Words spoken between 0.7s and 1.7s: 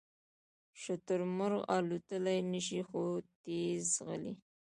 شترمرغ